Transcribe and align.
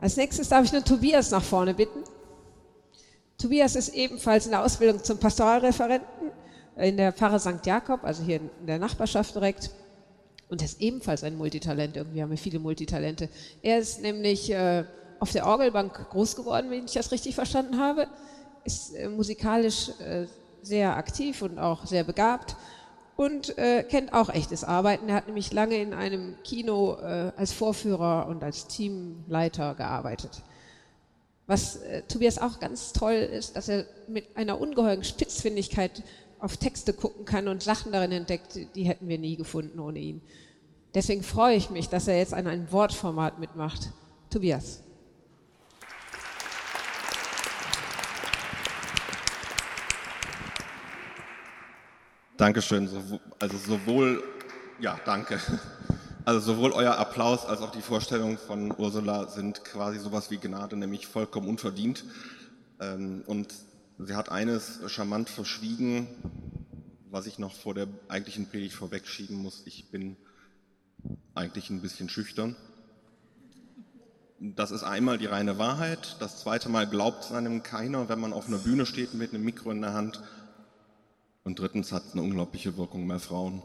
Als 0.00 0.16
nächstes 0.16 0.48
darf 0.48 0.64
ich 0.64 0.72
nun 0.72 0.84
Tobias 0.84 1.30
nach 1.30 1.42
vorne 1.42 1.74
bitten. 1.74 2.04
Tobias 3.36 3.74
ist 3.76 3.90
ebenfalls 3.90 4.46
in 4.46 4.52
der 4.52 4.64
Ausbildung 4.64 5.02
zum 5.02 5.18
Pastoralreferenten 5.18 6.30
in 6.76 6.96
der 6.96 7.12
Pfarre 7.12 7.40
St. 7.40 7.64
Jakob, 7.64 8.04
also 8.04 8.22
hier 8.22 8.36
in 8.36 8.66
der 8.66 8.78
Nachbarschaft 8.78 9.34
direkt. 9.34 9.70
Und 10.48 10.62
er 10.62 10.66
ist 10.66 10.80
ebenfalls 10.80 11.24
ein 11.24 11.36
Multitalent. 11.36 11.96
Irgendwie 11.96 12.22
haben 12.22 12.30
wir 12.30 12.38
viele 12.38 12.60
Multitalente. 12.60 13.28
Er 13.62 13.78
ist 13.78 14.00
nämlich 14.00 14.50
äh, 14.50 14.84
auf 15.18 15.32
der 15.32 15.46
Orgelbank 15.46 15.92
groß 16.10 16.36
geworden, 16.36 16.70
wenn 16.70 16.84
ich 16.84 16.92
das 16.92 17.10
richtig 17.10 17.34
verstanden 17.34 17.78
habe. 17.78 18.06
Ist 18.64 18.94
äh, 18.94 19.08
musikalisch 19.08 19.90
äh, 20.00 20.26
sehr 20.62 20.96
aktiv 20.96 21.42
und 21.42 21.58
auch 21.58 21.84
sehr 21.86 22.04
begabt 22.04 22.56
und 23.18 23.58
äh, 23.58 23.82
kennt 23.82 24.12
auch 24.12 24.28
echtes 24.28 24.62
Arbeiten. 24.62 25.08
Er 25.08 25.16
hat 25.16 25.26
nämlich 25.26 25.52
lange 25.52 25.74
in 25.82 25.92
einem 25.92 26.36
Kino 26.44 26.98
äh, 27.00 27.32
als 27.36 27.52
Vorführer 27.52 28.28
und 28.28 28.44
als 28.44 28.68
Teamleiter 28.68 29.74
gearbeitet. 29.74 30.40
Was 31.48 31.76
äh, 31.76 32.02
Tobias 32.02 32.38
auch 32.38 32.60
ganz 32.60 32.92
toll 32.92 33.14
ist, 33.14 33.56
dass 33.56 33.68
er 33.68 33.86
mit 34.06 34.36
einer 34.36 34.60
ungeheuren 34.60 35.02
Spitzfindigkeit 35.02 36.04
auf 36.38 36.58
Texte 36.58 36.92
gucken 36.92 37.24
kann 37.24 37.48
und 37.48 37.60
Sachen 37.60 37.90
darin 37.90 38.12
entdeckt, 38.12 38.56
die 38.76 38.84
hätten 38.84 39.08
wir 39.08 39.18
nie 39.18 39.34
gefunden 39.34 39.80
ohne 39.80 39.98
ihn. 39.98 40.22
Deswegen 40.94 41.24
freue 41.24 41.56
ich 41.56 41.70
mich, 41.70 41.88
dass 41.88 42.06
er 42.06 42.18
jetzt 42.18 42.34
an 42.34 42.46
einem 42.46 42.70
Wortformat 42.70 43.40
mitmacht. 43.40 43.90
Tobias. 44.30 44.84
Dankeschön. 52.38 52.88
Also 53.40 53.58
sowohl, 53.58 54.22
ja, 54.78 54.96
danke. 55.04 55.40
Also 56.24 56.38
sowohl 56.38 56.70
euer 56.70 56.96
Applaus 56.96 57.44
als 57.44 57.60
auch 57.62 57.72
die 57.72 57.82
Vorstellung 57.82 58.38
von 58.38 58.72
Ursula 58.78 59.26
sind 59.26 59.64
quasi 59.64 59.98
sowas 59.98 60.30
wie 60.30 60.38
Gnade, 60.38 60.76
nämlich 60.76 61.08
vollkommen 61.08 61.48
unverdient. 61.48 62.04
Ähm, 62.80 63.24
und 63.26 63.52
sie 63.98 64.14
hat 64.14 64.30
eines 64.30 64.78
charmant 64.86 65.28
verschwiegen, 65.30 66.06
was 67.10 67.26
ich 67.26 67.40
noch 67.40 67.56
vor 67.56 67.74
der 67.74 67.88
eigentlichen 68.06 68.46
Predigt 68.46 68.76
vorwegschieben 68.76 69.36
muss. 69.36 69.62
Ich 69.64 69.90
bin 69.90 70.16
eigentlich 71.34 71.70
ein 71.70 71.80
bisschen 71.80 72.08
schüchtern. 72.08 72.54
Das 74.38 74.70
ist 74.70 74.84
einmal 74.84 75.18
die 75.18 75.26
reine 75.26 75.58
Wahrheit. 75.58 76.14
Das 76.20 76.38
zweite 76.38 76.68
Mal 76.68 76.86
glaubt 76.86 77.24
es 77.24 77.32
einem 77.32 77.64
keiner, 77.64 78.08
wenn 78.08 78.20
man 78.20 78.32
auf 78.32 78.46
einer 78.46 78.58
Bühne 78.58 78.86
steht 78.86 79.12
mit 79.14 79.34
einem 79.34 79.44
Mikro 79.44 79.72
in 79.72 79.80
der 79.80 79.92
Hand 79.92 80.22
und 81.48 81.58
drittens 81.58 81.92
hat 81.92 82.04
es 82.04 82.12
eine 82.12 82.20
unglaubliche 82.20 82.76
Wirkung 82.76 83.08
bei 83.08 83.18
Frauen. 83.18 83.62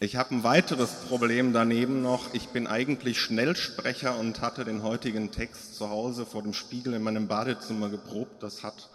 Ich 0.00 0.16
habe 0.16 0.34
ein 0.34 0.44
weiteres 0.44 0.90
Problem 1.08 1.54
daneben 1.54 2.02
noch. 2.02 2.34
Ich 2.34 2.48
bin 2.48 2.66
eigentlich 2.66 3.22
Schnellsprecher 3.22 4.18
und 4.18 4.42
hatte 4.42 4.66
den 4.66 4.82
heutigen 4.82 5.30
Text 5.30 5.76
zu 5.76 5.88
Hause 5.88 6.26
vor 6.26 6.42
dem 6.42 6.52
Spiegel 6.52 6.92
in 6.92 7.02
meinem 7.02 7.26
Badezimmer 7.26 7.88
geprobt. 7.88 8.42
Das 8.42 8.62
hat 8.62 8.90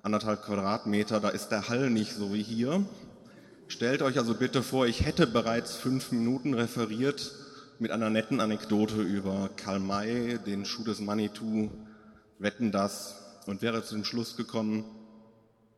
anderthalb 0.00 0.42
Quadratmeter. 0.42 1.20
Da 1.20 1.28
ist 1.28 1.48
der 1.48 1.68
Hall 1.68 1.90
nicht 1.90 2.14
so 2.14 2.32
wie 2.32 2.42
hier. 2.42 2.82
Stellt 3.68 4.00
euch 4.00 4.16
also 4.16 4.36
bitte 4.36 4.62
vor, 4.62 4.86
ich 4.86 5.04
hätte 5.04 5.26
bereits 5.26 5.76
fünf 5.76 6.12
Minuten 6.12 6.54
referiert 6.54 7.30
mit 7.78 7.90
einer 7.90 8.10
netten 8.10 8.40
Anekdote 8.40 9.02
über 9.02 9.50
Karl 9.56 9.80
May, 9.80 10.38
den 10.38 10.64
Schuh 10.64 10.84
des 10.84 11.00
Manitou, 11.00 11.70
wetten 12.38 12.72
das 12.72 13.16
und 13.46 13.62
wäre 13.62 13.84
zu 13.84 13.94
dem 13.94 14.04
Schluss 14.04 14.36
gekommen, 14.36 14.84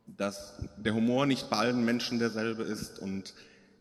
dass 0.07 0.55
der 0.77 0.95
Humor 0.95 1.27
nicht 1.27 1.51
bei 1.51 1.57
allen 1.57 1.85
Menschen 1.85 2.19
derselbe 2.19 2.63
ist 2.63 2.99
und 2.99 3.35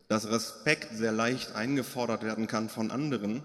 dass 0.08 0.30
Respekt 0.30 0.96
sehr 0.96 1.12
leicht 1.12 1.54
eingefordert 1.54 2.22
werden 2.22 2.46
kann 2.46 2.68
von 2.68 2.90
anderen, 2.90 3.42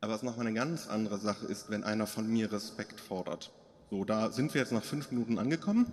aber 0.00 0.14
es 0.14 0.22
nochmal 0.22 0.46
eine 0.46 0.56
ganz 0.56 0.88
andere 0.88 1.18
Sache 1.18 1.46
ist, 1.46 1.70
wenn 1.70 1.84
einer 1.84 2.06
von 2.06 2.28
mir 2.28 2.52
Respekt 2.52 3.00
fordert. 3.00 3.52
So, 3.90 4.04
da 4.04 4.30
sind 4.30 4.54
wir 4.54 4.60
jetzt 4.60 4.72
nach 4.72 4.84
fünf 4.84 5.10
Minuten 5.10 5.38
angekommen 5.38 5.86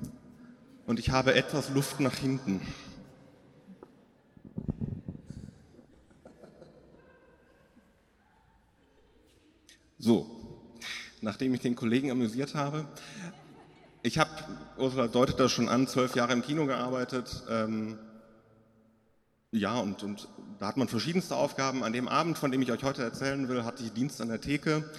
und 0.86 1.00
ich 1.00 1.12
habe 1.12 1.36
etwas 1.36 1.70
Luft 1.70 2.00
nach 2.00 2.16
hinten. 2.16 2.62
So, 10.04 10.30
nachdem 11.22 11.54
ich 11.54 11.62
den 11.62 11.78
Kollegen 11.78 12.12
amüsiert 12.12 12.56
habe, 12.56 12.86
ich 14.02 14.18
habe, 14.18 14.32
Ursula 14.78 15.08
deutet 15.08 15.40
das 15.40 15.54
schon 15.54 15.70
an, 15.70 15.88
zwölf 15.88 16.14
Jahre 16.14 16.34
im 16.34 16.42
Kino 16.42 16.66
gearbeitet. 16.66 17.42
Ähm, 17.50 17.98
ja, 19.52 19.80
und, 19.80 20.04
und 20.04 20.28
da 20.60 20.68
hat 20.68 20.76
man 20.76 20.90
verschiedenste 20.90 21.38
Aufgaben. 21.38 21.86
An 21.86 21.94
dem 21.94 22.10
Abend, 22.10 22.38
von 22.38 22.52
dem 22.52 22.62
ich 22.62 22.70
euch 22.74 22.84
heute 22.84 23.02
erzählen 23.02 23.48
will, 23.48 23.64
hatte 23.64 23.82
ich 23.82 23.94
Dienst 23.94 24.20
an 24.20 24.28
der 24.28 24.42
Theke. 24.42 24.92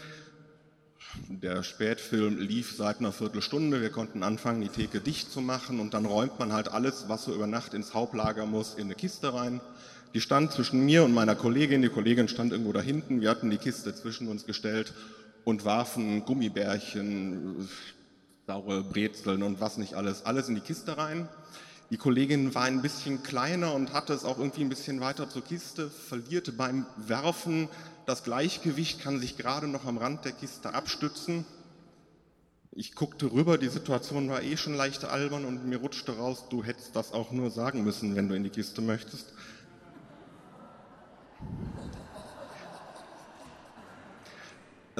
Der 1.28 1.62
Spätfilm 1.62 2.38
lief 2.38 2.74
seit 2.74 3.00
einer 3.00 3.12
Viertelstunde. 3.12 3.82
Wir 3.82 3.90
konnten 3.90 4.22
anfangen, 4.22 4.62
die 4.62 4.70
Theke 4.70 5.02
dicht 5.02 5.30
zu 5.30 5.42
machen 5.42 5.80
und 5.80 5.92
dann 5.92 6.06
räumt 6.06 6.38
man 6.38 6.54
halt 6.54 6.68
alles, 6.68 7.10
was 7.10 7.24
so 7.24 7.34
über 7.34 7.46
Nacht 7.46 7.74
ins 7.74 7.92
Hauptlager 7.92 8.46
muss, 8.46 8.72
in 8.72 8.84
eine 8.84 8.94
Kiste 8.94 9.34
rein. 9.34 9.60
Die 10.14 10.20
stand 10.20 10.52
zwischen 10.52 10.84
mir 10.84 11.02
und 11.02 11.12
meiner 11.12 11.34
Kollegin. 11.34 11.82
Die 11.82 11.88
Kollegin 11.88 12.28
stand 12.28 12.52
irgendwo 12.52 12.72
da 12.72 12.80
hinten. 12.80 13.20
Wir 13.20 13.30
hatten 13.30 13.50
die 13.50 13.58
Kiste 13.58 13.92
zwischen 13.96 14.28
uns 14.28 14.46
gestellt 14.46 14.94
und 15.42 15.64
warfen 15.64 16.24
Gummibärchen, 16.24 17.68
saure 18.46 18.84
Brezeln 18.84 19.42
und 19.42 19.60
was 19.60 19.76
nicht 19.76 19.94
alles, 19.94 20.24
alles 20.24 20.48
in 20.48 20.54
die 20.54 20.60
Kiste 20.60 20.96
rein. 20.96 21.28
Die 21.90 21.96
Kollegin 21.96 22.54
war 22.54 22.62
ein 22.62 22.80
bisschen 22.80 23.24
kleiner 23.24 23.74
und 23.74 23.92
hatte 23.92 24.12
es 24.12 24.24
auch 24.24 24.38
irgendwie 24.38 24.62
ein 24.62 24.68
bisschen 24.68 25.00
weiter 25.00 25.28
zur 25.28 25.42
Kiste, 25.42 25.90
verlierte 25.90 26.52
beim 26.52 26.86
Werfen 26.96 27.68
das 28.06 28.22
Gleichgewicht, 28.22 29.00
kann 29.00 29.18
sich 29.18 29.36
gerade 29.36 29.66
noch 29.66 29.84
am 29.84 29.98
Rand 29.98 30.24
der 30.24 30.32
Kiste 30.32 30.74
abstützen. 30.74 31.44
Ich 32.70 32.94
guckte 32.94 33.32
rüber, 33.32 33.58
die 33.58 33.68
Situation 33.68 34.28
war 34.28 34.42
eh 34.42 34.56
schon 34.56 34.74
leicht 34.74 35.04
albern 35.04 35.44
und 35.44 35.66
mir 35.66 35.78
rutschte 35.78 36.16
raus, 36.16 36.44
du 36.50 36.62
hättest 36.62 36.94
das 36.94 37.12
auch 37.12 37.32
nur 37.32 37.50
sagen 37.50 37.82
müssen, 37.82 38.14
wenn 38.14 38.28
du 38.28 38.36
in 38.36 38.44
die 38.44 38.50
Kiste 38.50 38.80
möchtest. 38.80 39.32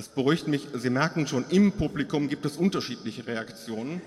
Es 0.05 0.11
beruhigt 0.11 0.49
mich, 0.49 0.69
Sie 0.75 0.91
merken 0.91 1.27
schon, 1.27 1.47
im 1.49 1.73
Publikum 1.73 2.29
gibt 2.29 2.45
es 2.45 2.59
unterschiedliche 2.59 3.27
Reaktionen. 3.27 4.03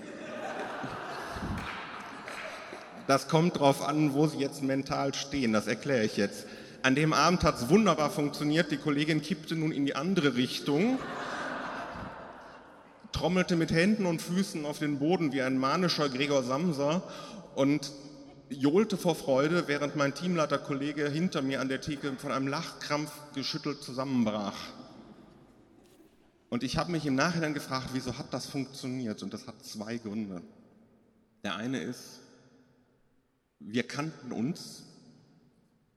Das 3.08 3.26
kommt 3.26 3.56
darauf 3.56 3.84
an, 3.84 4.14
wo 4.14 4.28
Sie 4.28 4.38
jetzt 4.38 4.62
mental 4.62 5.12
stehen, 5.12 5.52
das 5.52 5.66
erkläre 5.66 6.04
ich 6.04 6.16
jetzt. 6.16 6.46
An 6.82 6.94
dem 6.94 7.12
Abend 7.12 7.42
hat 7.42 7.60
es 7.60 7.68
wunderbar 7.68 8.10
funktioniert, 8.10 8.70
die 8.70 8.76
Kollegin 8.76 9.22
kippte 9.22 9.56
nun 9.56 9.72
in 9.72 9.86
die 9.86 9.96
andere 9.96 10.36
Richtung, 10.36 11.00
trommelte 13.10 13.56
mit 13.56 13.72
Händen 13.72 14.06
und 14.06 14.22
Füßen 14.22 14.66
auf 14.66 14.78
den 14.78 15.00
Boden 15.00 15.32
wie 15.32 15.42
ein 15.42 15.58
manischer 15.58 16.08
Gregor 16.08 16.44
Samser 16.44 17.02
und 17.56 17.90
johlte 18.50 18.96
vor 18.96 19.16
Freude, 19.16 19.64
während 19.66 19.96
mein 19.96 20.14
Teamleiterkollege 20.14 21.10
hinter 21.10 21.42
mir 21.42 21.60
an 21.60 21.68
der 21.68 21.80
Theke 21.80 22.12
von 22.18 22.30
einem 22.30 22.46
Lachkrampf 22.46 23.10
geschüttelt 23.34 23.82
zusammenbrach. 23.82 24.77
Und 26.50 26.62
ich 26.62 26.76
habe 26.76 26.92
mich 26.92 27.04
im 27.04 27.14
Nachhinein 27.14 27.54
gefragt, 27.54 27.90
wieso 27.92 28.16
hat 28.16 28.32
das 28.32 28.46
funktioniert? 28.46 29.22
Und 29.22 29.34
das 29.34 29.46
hat 29.46 29.64
zwei 29.64 29.98
Gründe. 29.98 30.42
Der 31.44 31.56
eine 31.56 31.80
ist, 31.82 32.20
wir 33.60 33.82
kannten 33.82 34.32
uns. 34.32 34.84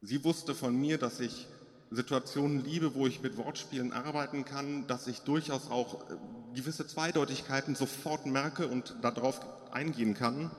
Sie 0.01 0.23
wusste 0.23 0.55
von 0.55 0.75
mir, 0.75 0.97
dass 0.97 1.19
ich 1.19 1.47
Situationen 1.91 2.63
liebe, 2.63 2.95
wo 2.95 3.05
ich 3.05 3.21
mit 3.21 3.37
Wortspielen 3.37 3.91
arbeiten 3.91 4.45
kann, 4.45 4.87
dass 4.87 5.07
ich 5.07 5.19
durchaus 5.19 5.69
auch 5.69 6.09
äh, 6.09 6.15
gewisse 6.55 6.87
Zweideutigkeiten 6.87 7.75
sofort 7.75 8.25
merke 8.25 8.67
und 8.67 8.95
darauf 9.01 9.41
eingehen 9.71 10.13
kann. 10.13 10.51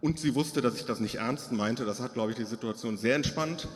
Und 0.00 0.20
sie 0.20 0.34
wusste, 0.34 0.60
dass 0.60 0.76
ich 0.76 0.84
das 0.84 1.00
nicht 1.00 1.16
ernst 1.16 1.52
meinte. 1.52 1.84
Das 1.84 2.00
hat, 2.00 2.14
glaube 2.14 2.32
ich, 2.32 2.36
die 2.36 2.44
Situation 2.44 2.98
sehr 2.98 3.16
entspannt. 3.16 3.66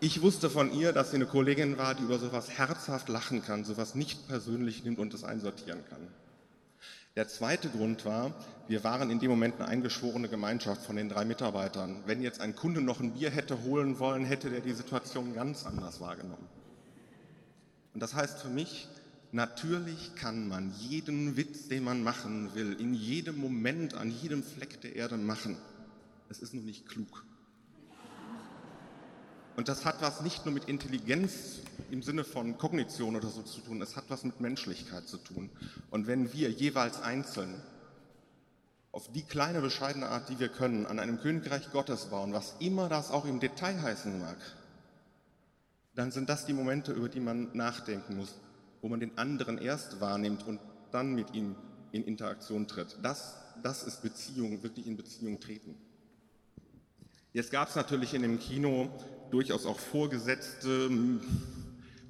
Ich 0.00 0.22
wusste 0.22 0.48
von 0.48 0.72
ihr, 0.72 0.92
dass 0.92 1.10
sie 1.10 1.16
eine 1.16 1.26
Kollegin 1.26 1.76
war, 1.76 1.94
die 1.94 2.04
über 2.04 2.18
sowas 2.18 2.50
herzhaft 2.50 3.08
lachen 3.08 3.42
kann, 3.42 3.64
sowas 3.64 3.96
nicht 3.96 4.28
persönlich 4.28 4.84
nimmt 4.84 4.98
und 4.98 5.12
es 5.12 5.24
einsortieren 5.24 5.84
kann. 5.88 6.06
Der 7.16 7.26
zweite 7.26 7.68
Grund 7.68 8.04
war, 8.04 8.32
wir 8.68 8.84
waren 8.84 9.10
in 9.10 9.18
dem 9.18 9.30
Moment 9.30 9.56
eine 9.56 9.66
eingeschworene 9.66 10.28
Gemeinschaft 10.28 10.86
von 10.86 10.94
den 10.94 11.08
drei 11.08 11.24
Mitarbeitern. 11.24 12.04
Wenn 12.06 12.22
jetzt 12.22 12.40
ein 12.40 12.54
Kunde 12.54 12.80
noch 12.80 13.00
ein 13.00 13.14
Bier 13.14 13.30
hätte 13.30 13.64
holen 13.64 13.98
wollen, 13.98 14.24
hätte 14.24 14.50
der 14.50 14.60
die 14.60 14.72
Situation 14.72 15.34
ganz 15.34 15.66
anders 15.66 16.00
wahrgenommen. 16.00 16.46
Und 17.92 18.00
das 18.00 18.14
heißt 18.14 18.40
für 18.40 18.50
mich, 18.50 18.88
Natürlich 19.30 20.14
kann 20.14 20.48
man 20.48 20.72
jeden 20.78 21.36
Witz, 21.36 21.68
den 21.68 21.84
man 21.84 22.02
machen 22.02 22.54
will, 22.54 22.74
in 22.80 22.94
jedem 22.94 23.36
Moment, 23.36 23.92
an 23.92 24.10
jedem 24.10 24.42
Fleck 24.42 24.80
der 24.80 24.96
Erde 24.96 25.18
machen. 25.18 25.58
Es 26.30 26.38
ist 26.38 26.54
nur 26.54 26.64
nicht 26.64 26.88
klug. 26.88 27.24
Und 29.58 29.66
das 29.66 29.84
hat 29.84 30.00
was 30.02 30.20
nicht 30.20 30.44
nur 30.44 30.54
mit 30.54 30.66
Intelligenz 30.66 31.58
im 31.90 32.00
Sinne 32.00 32.22
von 32.22 32.56
Kognition 32.58 33.16
oder 33.16 33.26
so 33.26 33.42
zu 33.42 33.60
tun, 33.60 33.82
es 33.82 33.96
hat 33.96 34.04
was 34.06 34.22
mit 34.22 34.40
Menschlichkeit 34.40 35.08
zu 35.08 35.16
tun. 35.16 35.50
Und 35.90 36.06
wenn 36.06 36.32
wir 36.32 36.48
jeweils 36.48 37.02
einzeln 37.02 37.60
auf 38.92 39.10
die 39.10 39.24
kleine 39.24 39.60
bescheidene 39.60 40.10
Art, 40.10 40.28
die 40.28 40.38
wir 40.38 40.48
können, 40.48 40.86
an 40.86 41.00
einem 41.00 41.18
Königreich 41.18 41.72
Gottes 41.72 42.04
bauen, 42.04 42.32
was 42.32 42.54
immer 42.60 42.88
das 42.88 43.10
auch 43.10 43.24
im 43.24 43.40
Detail 43.40 43.82
heißen 43.82 44.20
mag, 44.20 44.36
dann 45.96 46.12
sind 46.12 46.28
das 46.28 46.46
die 46.46 46.52
Momente, 46.52 46.92
über 46.92 47.08
die 47.08 47.18
man 47.18 47.48
nachdenken 47.52 48.16
muss, 48.16 48.36
wo 48.80 48.88
man 48.88 49.00
den 49.00 49.18
anderen 49.18 49.58
erst 49.58 50.00
wahrnimmt 50.00 50.46
und 50.46 50.60
dann 50.92 51.16
mit 51.16 51.34
ihm 51.34 51.56
in 51.90 52.04
Interaktion 52.04 52.68
tritt. 52.68 52.96
Das, 53.02 53.34
das 53.64 53.82
ist 53.82 54.02
Beziehung, 54.02 54.62
wirklich 54.62 54.86
in 54.86 54.96
Beziehung 54.96 55.40
treten. 55.40 55.74
Jetzt 57.32 57.50
gab 57.50 57.68
es 57.68 57.74
natürlich 57.74 58.14
in 58.14 58.22
dem 58.22 58.38
Kino 58.38 58.88
durchaus 59.30 59.66
auch 59.66 59.78
Vorgesetzte, 59.78 60.90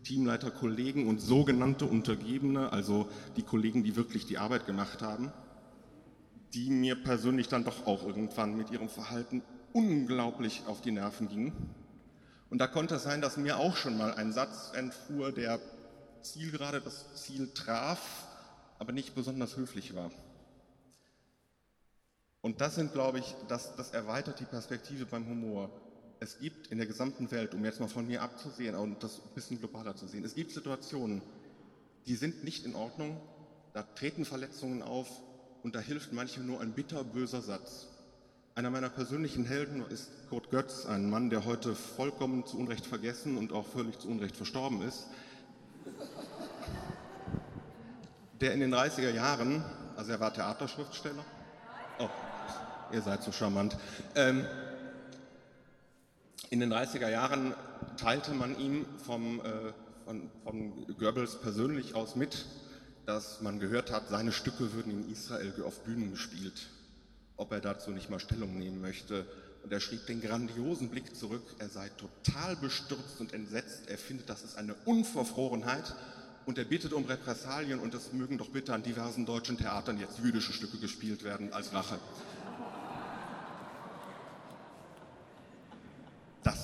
Teamleiter, 0.05 0.51
Kollegen 0.51 1.07
und 1.07 1.21
sogenannte 1.21 1.85
Untergebene, 1.85 2.73
also 2.73 3.09
die 3.37 3.43
Kollegen, 3.43 3.85
die 3.85 3.97
wirklich 3.97 4.27
die 4.27 4.39
Arbeit 4.39 4.67
gemacht 4.67 5.03
haben, 5.03 5.33
die 6.55 6.71
mir 6.71 6.97
persönlich 6.97 7.49
dann 7.49 7.65
doch 7.65 7.87
auch 7.87 8.07
irgendwann 8.07 8.57
mit 8.57 8.71
ihrem 8.71 8.89
Verhalten 8.89 9.43
unglaublich 9.73 10.63
auf 10.67 10.81
die 10.81 10.93
Nerven 10.93 11.29
gingen. 11.29 11.53
Und 12.51 12.59
da 12.59 12.67
konnte 12.67 12.95
es 12.95 13.03
sein, 13.03 13.21
dass 13.21 13.37
mir 13.37 13.59
auch 13.59 13.77
schon 13.77 13.99
mal 13.99 14.15
ein 14.15 14.33
Satz 14.33 14.73
entfuhr, 14.75 15.33
der 15.33 15.61
zielgerade 16.23 16.81
das 16.81 17.15
Ziel 17.15 17.53
traf, 17.53 18.27
aber 18.79 18.93
nicht 18.93 19.15
besonders 19.15 19.57
höflich 19.57 19.95
war. 19.95 20.11
Und 22.41 22.61
das 22.61 22.77
sind, 22.77 22.93
glaube 22.93 23.19
ich, 23.19 23.35
das, 23.49 23.75
das 23.77 23.91
erweitert 23.91 24.41
die 24.41 24.45
Perspektive 24.45 25.05
beim 25.05 25.27
Humor. 25.27 25.71
Es 26.21 26.39
gibt 26.41 26.67
in 26.69 26.79
der 26.79 26.87
gesamten 26.87 27.31
Welt, 27.31 27.55
um 27.55 27.65
jetzt 27.65 27.79
mal 27.79 27.89
von 27.89 28.07
mir 28.07 28.23
abzusehen 28.23 28.75
und 28.75 29.03
das 29.03 29.21
ein 29.21 29.35
bisschen 29.35 29.59
globaler 29.59 29.95
zu 29.95 30.09
sehen, 30.09 30.25
es 30.25 30.35
gibt 30.35 30.51
Situationen, 30.51 31.23
die 32.07 32.17
sind 32.17 32.43
nicht 32.43 32.65
in 32.65 32.75
Ordnung, 32.75 33.21
da 33.73 33.83
treten 33.83 34.25
Verletzungen 34.25 34.83
auf 34.83 35.09
und 35.63 35.77
da 35.77 35.81
hilft 35.81 36.13
manchem 36.13 36.47
nur 36.47 36.61
ein 36.61 36.73
bitterböser 36.73 37.43
Satz. 37.43 37.87
Einer 38.57 38.71
meiner 38.71 38.89
persönlichen 38.89 39.45
Helden 39.45 39.85
ist 39.89 40.11
Kurt 40.29 40.51
Götz, 40.51 40.87
ein 40.87 41.09
Mann, 41.09 41.31
der 41.31 41.45
heute 41.45 41.77
vollkommen 41.77 42.45
zu 42.45 42.59
Unrecht 42.59 42.87
vergessen 42.87 43.37
und 43.37 43.53
auch 43.53 43.67
völlig 43.67 44.01
zu 44.01 44.09
Unrecht 44.09 44.37
verstorben 44.37 44.83
ist, 44.83 45.07
der 48.41 48.55
in 48.55 48.61
den 48.61 48.75
30er 48.75 49.11
Jahren, 49.11 49.65
also 49.97 50.11
er 50.11 50.19
war 50.19 50.35
Theaterschriftsteller, 50.35 51.25
oh, 52.01 52.09
ihr 52.93 53.03
seid 53.03 53.23
so 53.23 53.31
charmant, 53.31 53.77
ähm, 54.17 54.45
in 56.51 56.61
den 56.61 56.73
30er 56.73 57.09
Jahren 57.09 57.55
teilte 57.97 58.33
man 58.33 58.59
ihm 58.59 58.87
vom, 59.05 59.41
äh, 59.41 59.73
von, 60.05 60.31
von 60.45 60.87
Goebbels 60.99 61.41
persönlich 61.41 61.95
aus 61.95 62.17
mit, 62.17 62.47
dass 63.07 63.41
man 63.41 63.59
gehört 63.61 63.91
hat, 63.91 64.09
seine 64.09 64.33
Stücke 64.33 64.73
würden 64.73 64.93
in 64.93 65.11
Israel 65.11 65.53
auf 65.65 65.85
Bühnen 65.85 66.11
gespielt, 66.11 66.69
ob 67.37 67.53
er 67.53 67.61
dazu 67.61 67.91
nicht 67.91 68.11
mal 68.11 68.21
Stellung 68.21 68.59
nehmen 68.59 68.81
möchte. 68.81 69.27
Und 69.63 69.73
er 69.73 69.81
schrieb 69.81 70.07
den 70.07 70.21
grandiosen 70.21 70.89
Blick 70.89 71.17
zurück, 71.17 71.43
er 71.59 71.69
sei 71.69 71.89
total 71.91 72.57
bestürzt 72.57 73.21
und 73.21 73.33
entsetzt, 73.33 73.89
er 73.89 73.99
findet, 73.99 74.29
das 74.29 74.43
ist 74.43 74.57
eine 74.57 74.75
Unverfrorenheit. 74.85 75.95
Und 76.47 76.57
er 76.57 76.65
bittet 76.65 76.95
um 76.95 77.05
Repressalien. 77.05 77.79
Und 77.79 77.93
es 77.93 78.15
mögen 78.15 78.39
doch 78.39 78.49
bitte 78.49 78.73
an 78.73 78.83
diversen 78.83 79.27
deutschen 79.27 79.59
Theatern 79.59 80.01
jetzt 80.01 80.19
jüdische 80.21 80.55
Stücke 80.55 80.79
gespielt 80.79 81.23
werden 81.23 81.53
als 81.53 81.75
Rache. 81.75 81.99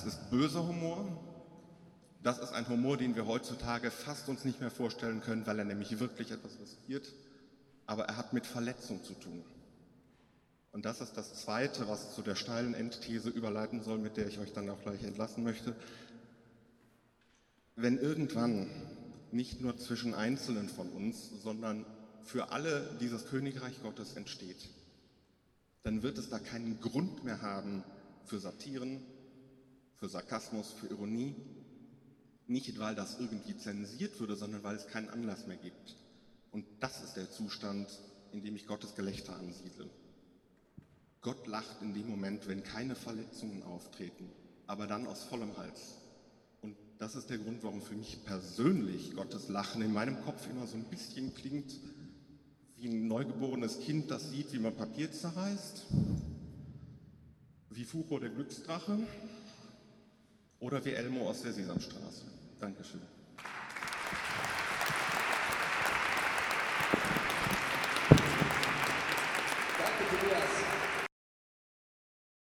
Ist 0.05 0.29
böser 0.29 0.65
Humor. 0.67 1.05
Das 2.23 2.39
ist 2.39 2.53
ein 2.53 2.67
Humor, 2.67 2.97
den 2.97 3.15
wir 3.15 3.27
heutzutage 3.27 3.91
fast 3.91 4.29
uns 4.29 4.45
nicht 4.45 4.59
mehr 4.59 4.71
vorstellen 4.71 5.21
können, 5.21 5.45
weil 5.45 5.59
er 5.59 5.65
nämlich 5.65 5.99
wirklich 5.99 6.31
etwas 6.31 6.59
riskiert. 6.59 7.13
Aber 7.85 8.05
er 8.05 8.17
hat 8.17 8.33
mit 8.33 8.47
Verletzung 8.47 9.03
zu 9.03 9.13
tun. 9.13 9.43
Und 10.71 10.85
das 10.85 11.01
ist 11.01 11.13
das 11.13 11.35
Zweite, 11.35 11.87
was 11.87 12.15
zu 12.15 12.21
der 12.21 12.35
steilen 12.35 12.73
Endthese 12.73 13.29
überleiten 13.29 13.81
soll, 13.81 13.97
mit 13.97 14.17
der 14.17 14.27
ich 14.27 14.39
euch 14.39 14.53
dann 14.53 14.69
auch 14.69 14.81
gleich 14.81 15.03
entlassen 15.03 15.43
möchte. 15.43 15.75
Wenn 17.75 17.97
irgendwann 17.97 18.69
nicht 19.31 19.61
nur 19.61 19.77
zwischen 19.77 20.13
Einzelnen 20.13 20.67
von 20.67 20.89
uns, 20.89 21.29
sondern 21.43 21.85
für 22.23 22.51
alle 22.51 22.89
dieses 22.99 23.27
Königreich 23.27 23.81
Gottes 23.83 24.15
entsteht, 24.15 24.69
dann 25.83 26.01
wird 26.01 26.17
es 26.17 26.29
da 26.29 26.39
keinen 26.39 26.81
Grund 26.81 27.23
mehr 27.23 27.41
haben 27.41 27.83
für 28.25 28.39
Satiren, 28.39 29.01
für 29.95 30.09
Sarkasmus, 30.09 30.71
für 30.71 30.87
Ironie. 30.87 31.35
Nicht, 32.47 32.77
weil 32.79 32.95
das 32.95 33.19
irgendwie 33.19 33.57
zensiert 33.57 34.19
würde, 34.19 34.35
sondern 34.35 34.63
weil 34.63 34.75
es 34.75 34.87
keinen 34.87 35.09
Anlass 35.09 35.47
mehr 35.47 35.57
gibt. 35.57 35.95
Und 36.51 36.65
das 36.79 37.03
ist 37.03 37.13
der 37.15 37.31
Zustand, 37.31 37.87
in 38.31 38.43
dem 38.43 38.55
ich 38.55 38.67
Gottes 38.67 38.95
Gelächter 38.95 39.35
ansiedle. 39.35 39.89
Gott 41.21 41.47
lacht 41.47 41.81
in 41.81 41.93
dem 41.93 42.07
Moment, 42.07 42.47
wenn 42.47 42.63
keine 42.63 42.95
Verletzungen 42.95 43.63
auftreten, 43.63 44.29
aber 44.67 44.85
dann 44.85 45.07
aus 45.07 45.23
vollem 45.23 45.57
Hals. 45.57 45.95
Und 46.61 46.77
das 46.99 47.15
ist 47.15 47.29
der 47.29 47.39
Grund, 47.39 47.63
warum 47.63 47.81
für 47.81 47.95
mich 47.95 48.23
persönlich 48.25 49.15
Gottes 49.15 49.49
Lachen 49.49 49.81
in 49.81 49.91
meinem 49.91 50.21
Kopf 50.23 50.47
immer 50.49 50.67
so 50.67 50.77
ein 50.77 50.83
bisschen 50.85 51.33
klingt 51.33 51.73
wie 52.77 52.87
ein 52.87 53.07
neugeborenes 53.07 53.79
Kind, 53.79 54.11
das 54.11 54.29
sieht, 54.29 54.51
wie 54.53 54.59
man 54.59 54.75
Papier 54.75 55.11
zerreißt, 55.11 55.85
wie 57.71 57.83
Furo 57.83 58.19
der 58.19 58.29
Glücksdrache 58.29 58.99
oder 60.59 60.83
wie 60.83 60.93
Elmo 60.93 61.29
aus 61.29 61.41
der 61.41 61.53
Sesamstraße. 61.53 62.25
Dankeschön. 62.59 63.01